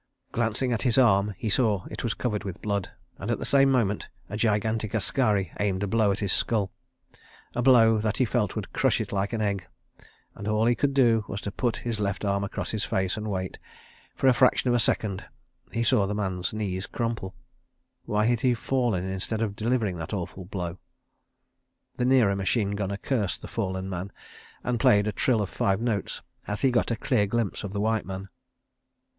Glancing 0.31 0.71
at 0.71 0.81
his 0.81 0.97
arm 0.97 1.35
he 1.37 1.47
saw 1.47 1.85
it 1.91 2.03
was 2.03 2.15
covered 2.15 2.43
with 2.43 2.59
blood, 2.59 2.89
and, 3.19 3.29
at 3.29 3.37
the 3.37 3.45
same 3.45 3.69
moment, 3.69 4.09
a 4.29 4.35
gigantic 4.35 4.95
askari 4.95 5.51
aimed 5.59 5.83
a 5.83 5.87
blow 5.87 6.09
at 6.11 6.21
his 6.21 6.31
skull—a 6.33 7.61
blow 7.61 7.99
that 7.99 8.17
he 8.17 8.25
felt 8.25 8.55
would 8.55 8.73
crush 8.73 8.99
it 8.99 9.11
like 9.11 9.31
an 9.31 9.41
egg... 9.41 9.67
and 10.33 10.47
all 10.47 10.65
he 10.65 10.73
could 10.73 10.95
do 10.95 11.23
was 11.27 11.39
to 11.41 11.51
put 11.51 11.77
his 11.85 11.99
left 11.99 12.25
arm 12.25 12.43
across 12.43 12.71
his 12.71 12.83
face... 12.83 13.15
and 13.15 13.29
wait... 13.29 13.59
for 14.15 14.25
a 14.27 14.33
fraction 14.33 14.69
of 14.69 14.73
a 14.73 14.79
second.... 14.79 15.23
He 15.71 15.83
saw 15.83 16.07
the 16.07 16.15
man's 16.15 16.51
knees 16.51 16.87
crumple.... 16.87 17.35
Why 18.05 18.25
had 18.25 18.41
he 18.41 18.55
fallen 18.55 19.03
instead 19.07 19.43
of 19.43 19.55
delivering 19.55 19.97
that 19.97 20.13
awful 20.15 20.45
blow? 20.45 20.79
The 21.97 22.05
nearer 22.05 22.35
machine 22.35 22.71
gunner 22.71 22.97
cursed 22.97 23.43
the 23.43 23.47
fallen 23.47 23.87
man 23.87 24.11
and 24.63 24.79
played 24.79 25.05
a 25.05 25.11
trill 25.11 25.43
of 25.43 25.49
five 25.49 25.79
notes 25.79 26.23
as 26.47 26.61
he 26.63 26.71
got 26.71 26.89
a 26.89 26.95
clear 26.95 27.27
glimpse 27.27 27.63
of 27.63 27.71
the 27.71 27.79
white 27.79 28.07
man. 28.07 28.29